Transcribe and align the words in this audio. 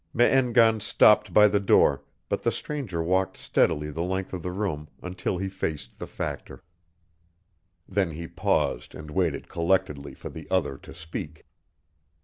Me 0.15 0.25
en 0.25 0.51
gan 0.51 0.79
stopped 0.79 1.31
by 1.31 1.47
the 1.47 1.59
door, 1.59 2.01
but 2.27 2.41
the 2.41 2.51
stranger 2.51 3.03
walked 3.03 3.37
steadily 3.37 3.91
the 3.91 4.01
length 4.01 4.33
of 4.33 4.41
the 4.41 4.51
room 4.51 4.89
until 5.03 5.37
he 5.37 5.47
faced 5.47 5.99
the 5.99 6.07
Factor. 6.07 6.63
Then 7.87 8.09
he 8.09 8.27
paused 8.27 8.95
and 8.95 9.11
waited 9.11 9.47
collectedly 9.47 10.15
for 10.15 10.29
the 10.31 10.47
other 10.49 10.75
to 10.79 10.95
speak. 10.95 11.45